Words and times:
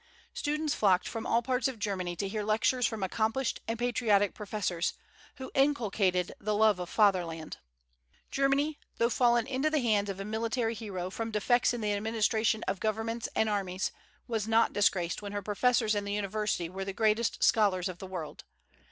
Students 0.33 0.73
flocked 0.73 1.07
from 1.07 1.27
all 1.27 1.43
parts 1.43 1.67
of 1.67 1.77
Germany 1.77 2.15
to 2.15 2.27
hear 2.27 2.41
lectures 2.41 2.87
from 2.87 3.03
accomplished 3.03 3.59
and 3.67 3.77
patriotic 3.77 4.33
professors, 4.33 4.95
who 5.35 5.51
inculcated 5.53 6.33
the 6.39 6.55
love 6.55 6.79
of 6.79 6.89
fatherland. 6.89 7.57
Germany, 8.31 8.79
though 8.97 9.11
fallen 9.11 9.45
into 9.45 9.69
the 9.69 9.77
hands 9.81 10.09
of 10.09 10.19
a 10.19 10.25
military 10.25 10.73
hero 10.73 11.11
from 11.11 11.29
defects 11.29 11.71
in 11.71 11.81
the 11.81 11.93
administration 11.93 12.63
of 12.63 12.79
governments 12.79 13.29
and 13.35 13.47
armies, 13.47 13.91
was 14.27 14.47
not 14.47 14.73
disgraced 14.73 15.21
when 15.21 15.33
her 15.33 15.41
professors 15.43 15.93
in 15.93 16.03
the 16.03 16.13
university 16.13 16.67
were 16.67 16.83
the 16.83 16.93
greatest 16.93 17.43
scholars 17.43 17.87
of 17.87 17.99
the 17.99 18.07
world. 18.07 18.43